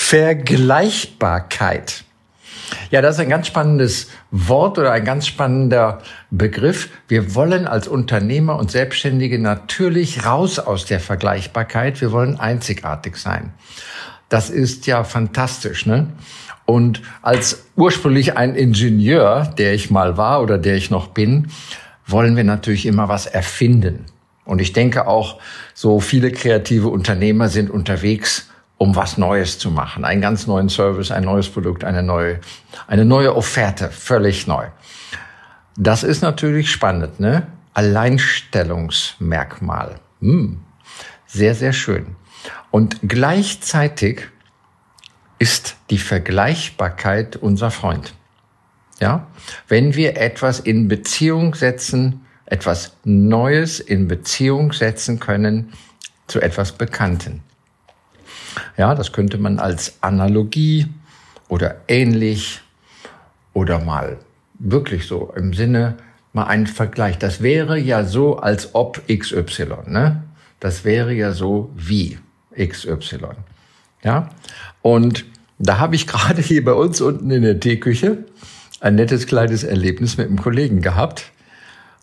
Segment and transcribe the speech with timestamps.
[0.00, 2.04] Vergleichbarkeit.
[2.90, 6.88] Ja, das ist ein ganz spannendes Wort oder ein ganz spannender Begriff.
[7.08, 12.00] Wir wollen als Unternehmer und Selbstständige natürlich raus aus der Vergleichbarkeit.
[12.00, 13.52] Wir wollen einzigartig sein.
[14.30, 16.08] Das ist ja fantastisch, ne?
[16.64, 21.48] Und als ursprünglich ein Ingenieur, der ich mal war oder der ich noch bin,
[22.06, 24.06] wollen wir natürlich immer was erfinden.
[24.46, 25.38] Und ich denke auch,
[25.74, 30.04] so viele kreative Unternehmer sind unterwegs, um was Neues zu machen.
[30.04, 32.40] Einen ganz neuen Service, ein neues Produkt, eine neue,
[32.86, 34.66] eine neue Offerte, völlig neu.
[35.76, 37.46] Das ist natürlich spannend, ne?
[37.74, 39.96] Alleinstellungsmerkmal.
[40.20, 40.60] Hm.
[41.26, 42.16] Sehr, sehr schön.
[42.70, 44.28] Und gleichzeitig
[45.38, 48.14] ist die Vergleichbarkeit unser Freund.
[49.00, 49.26] Ja?
[49.68, 55.72] Wenn wir etwas in Beziehung setzen, etwas Neues in Beziehung setzen können
[56.26, 57.44] zu etwas Bekannten.
[58.76, 60.86] Ja, das könnte man als Analogie
[61.48, 62.60] oder ähnlich
[63.52, 64.18] oder mal
[64.58, 65.96] wirklich so im Sinne
[66.32, 67.18] mal einen Vergleich.
[67.18, 70.22] Das wäre ja so, als ob XY, ne?
[70.60, 72.18] Das wäre ja so wie
[72.56, 73.18] XY.
[74.02, 74.30] Ja?
[74.82, 75.24] Und
[75.58, 78.24] da habe ich gerade hier bei uns unten in der Teeküche
[78.80, 81.32] ein nettes kleines Erlebnis mit einem Kollegen gehabt.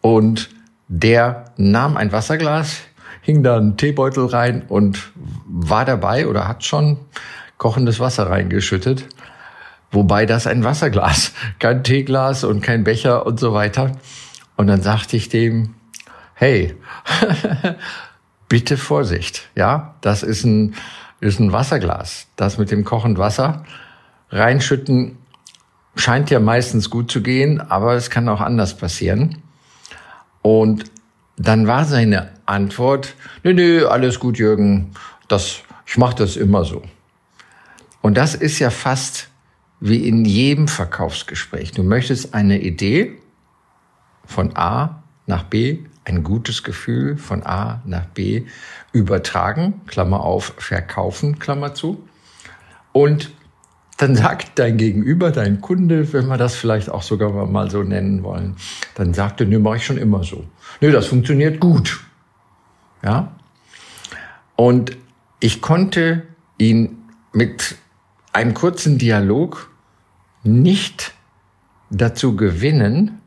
[0.00, 0.50] Und
[0.88, 2.78] der nahm ein Wasserglas,
[3.30, 5.12] hing da einen Teebeutel rein und
[5.46, 6.98] war dabei oder hat schon
[7.58, 9.06] kochendes Wasser reingeschüttet.
[9.92, 13.92] Wobei das ein Wasserglas, kein Teeglas und kein Becher und so weiter.
[14.56, 15.74] Und dann sagte ich dem,
[16.34, 16.74] hey,
[18.48, 20.74] bitte Vorsicht, ja, das ist ein,
[21.20, 22.26] ist ein Wasserglas.
[22.36, 23.64] Das mit dem kochend Wasser
[24.30, 25.18] reinschütten
[25.94, 29.38] scheint ja meistens gut zu gehen, aber es kann auch anders passieren.
[30.42, 30.84] Und
[31.36, 34.90] dann war seine Antwort, nö, nö, alles gut, Jürgen,
[35.28, 36.82] das, ich mache das immer so.
[38.02, 39.28] Und das ist ja fast
[39.80, 41.72] wie in jedem Verkaufsgespräch.
[41.72, 43.18] Du möchtest eine Idee
[44.26, 48.44] von A nach B, ein gutes Gefühl von A nach B
[48.92, 52.06] übertragen, Klammer auf, verkaufen, Klammer zu.
[52.92, 53.30] Und
[53.96, 58.22] dann sagt dein Gegenüber, dein Kunde, wenn wir das vielleicht auch sogar mal so nennen
[58.22, 58.56] wollen,
[58.94, 60.44] dann sagt er, nö, mache ich schon immer so.
[60.80, 62.00] Nö, das funktioniert gut.
[63.02, 63.36] Ja?
[64.56, 64.96] Und
[65.40, 66.24] ich konnte
[66.58, 66.98] ihn
[67.32, 67.76] mit
[68.32, 69.70] einem kurzen Dialog
[70.42, 71.12] nicht
[71.90, 73.20] dazu gewinnen,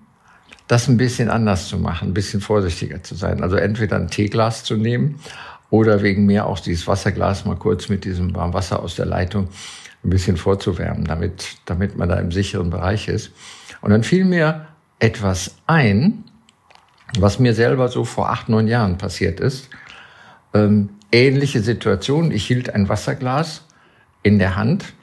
[0.67, 3.44] das ein bisschen anders zu machen, ein bisschen vorsichtiger zu sein.
[3.44, 5.19] Also entweder ein Teeglas zu nehmen
[5.69, 9.50] oder wegen mir auch dieses Wasserglas mal kurz mit diesem warmen Wasser aus der Leitung
[10.03, 13.31] ein bisschen vorzuwärmen, damit, damit man da im sicheren Bereich ist.
[13.81, 14.67] Und dann fiel mir
[15.00, 16.23] etwas ein,
[17.19, 19.69] was mir selber so vor acht, neun Jahren passiert ist.
[20.53, 22.31] Ähm, ähnliche Situation.
[22.31, 23.66] Ich hielt ein Wasserglas
[24.24, 24.94] in der Hand.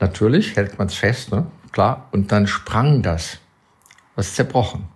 [0.00, 1.46] Natürlich hält man es fest, ne?
[1.72, 2.08] klar.
[2.12, 3.38] Und dann sprang das.
[4.16, 4.88] Was zerbrochen.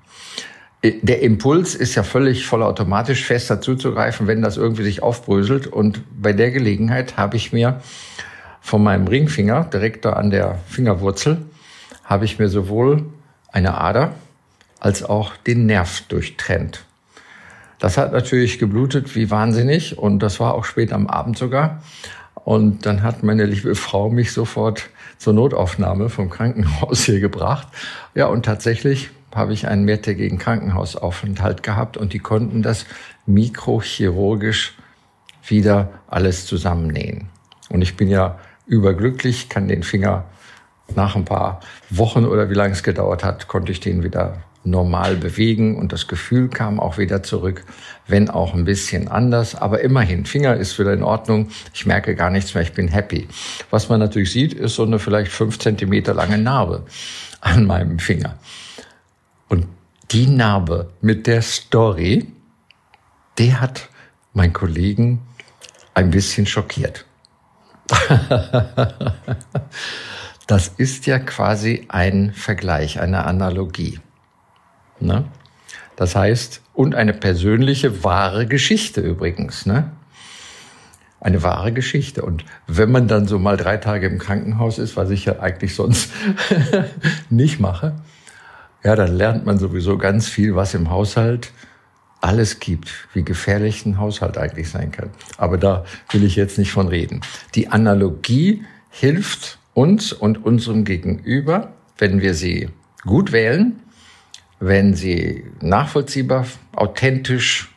[0.82, 5.66] Äh, der Impuls ist ja völlig vollautomatisch fest dazuzugreifen, wenn das irgendwie sich aufbröselt.
[5.66, 7.80] Und bei der Gelegenheit habe ich mir
[8.60, 11.44] von meinem Ringfinger, direkt da an der Fingerwurzel,
[12.02, 13.04] habe ich mir sowohl
[13.52, 14.14] eine Ader
[14.84, 16.84] als auch den Nerv durchtrennt.
[17.78, 21.82] Das hat natürlich geblutet wie wahnsinnig und das war auch spät am Abend sogar.
[22.34, 27.66] Und dann hat meine liebe Frau mich sofort zur Notaufnahme vom Krankenhaus hier gebracht.
[28.14, 32.84] Ja, und tatsächlich habe ich einen mehrtägigen Krankenhausaufenthalt gehabt und die konnten das
[33.24, 34.74] mikrochirurgisch
[35.46, 37.28] wieder alles zusammennähen.
[37.70, 40.24] Und ich bin ja überglücklich, kann den Finger
[40.94, 45.16] nach ein paar Wochen oder wie lange es gedauert hat, konnte ich den wieder normal
[45.16, 47.64] bewegen und das Gefühl kam auch wieder zurück,
[48.06, 49.54] wenn auch ein bisschen anders.
[49.54, 51.50] Aber immerhin, Finger ist wieder in Ordnung.
[51.72, 53.28] Ich merke gar nichts mehr, ich bin happy.
[53.70, 56.84] Was man natürlich sieht, ist so eine vielleicht fünf Zentimeter lange Narbe
[57.40, 58.38] an meinem Finger.
[59.48, 59.66] Und
[60.10, 62.26] die Narbe mit der Story,
[63.38, 63.88] die hat
[64.32, 65.20] mein Kollegen
[65.94, 67.04] ein bisschen schockiert.
[70.46, 74.00] das ist ja quasi ein Vergleich, eine Analogie.
[75.00, 75.24] Ne?
[75.96, 79.66] Das heißt, und eine persönliche, wahre Geschichte übrigens.
[79.66, 79.90] Ne?
[81.24, 82.22] eine wahre Geschichte.
[82.22, 85.74] Und wenn man dann so mal drei Tage im Krankenhaus ist, was ich ja eigentlich
[85.74, 86.12] sonst
[87.30, 87.94] nicht mache,
[88.84, 91.50] ja, dann lernt man sowieso ganz viel, was im Haushalt
[92.20, 95.10] alles gibt, wie gefährlich ein Haushalt eigentlich sein kann.
[95.38, 97.22] Aber da will ich jetzt nicht von reden.
[97.54, 102.68] Die Analogie hilft uns und unserem Gegenüber, wenn wir sie
[103.04, 103.80] gut wählen,
[104.60, 107.74] wenn sie nachvollziehbar, authentisch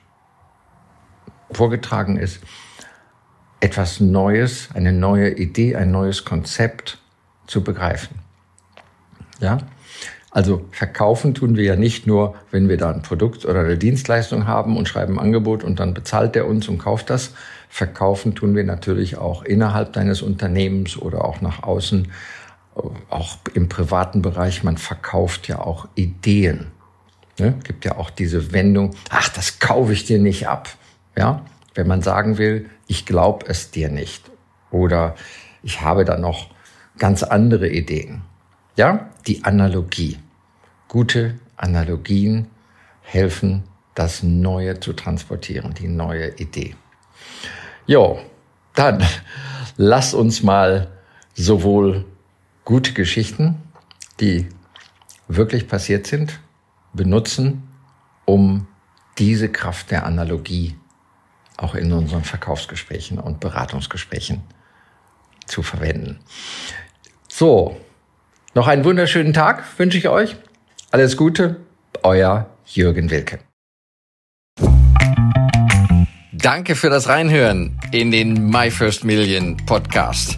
[1.51, 2.41] vorgetragen ist,
[3.59, 6.99] etwas Neues, eine neue Idee, ein neues Konzept
[7.47, 8.19] zu begreifen.
[9.39, 9.59] Ja?
[10.31, 14.45] Also verkaufen tun wir ja nicht nur, wenn wir da ein Produkt oder eine Dienstleistung
[14.45, 17.33] haben und schreiben ein Angebot und dann bezahlt der uns und kauft das.
[17.69, 22.11] Verkaufen tun wir natürlich auch innerhalb deines Unternehmens oder auch nach außen,
[23.09, 24.63] auch im privaten Bereich.
[24.63, 26.67] Man verkauft ja auch Ideen.
[27.39, 27.53] Ne?
[27.63, 30.69] Gibt ja auch diese Wendung, ach, das kaufe ich dir nicht ab.
[31.15, 31.45] Ja,
[31.75, 34.29] wenn man sagen will, ich glaube es dir nicht
[34.71, 35.15] oder
[35.63, 36.49] ich habe da noch
[36.97, 38.21] ganz andere Ideen.
[38.75, 40.19] Ja, die Analogie.
[40.87, 42.47] Gute Analogien
[43.01, 43.63] helfen,
[43.95, 46.75] das Neue zu transportieren, die neue Idee.
[47.85, 48.19] Jo,
[48.75, 49.03] dann
[49.77, 50.87] lass uns mal
[51.33, 52.05] sowohl
[52.67, 53.55] gute Geschichten,
[54.19, 54.45] die
[55.29, 56.41] wirklich passiert sind,
[56.91, 57.63] benutzen,
[58.25, 58.67] um
[59.17, 60.75] diese Kraft der Analogie
[61.55, 64.41] auch in unseren Verkaufsgesprächen und Beratungsgesprächen
[65.45, 66.19] zu verwenden.
[67.29, 67.77] So,
[68.53, 70.35] noch einen wunderschönen Tag wünsche ich euch.
[70.91, 71.61] Alles Gute,
[72.03, 73.39] euer Jürgen Wilke.
[76.33, 80.37] Danke für das Reinhören in den My First Million Podcast.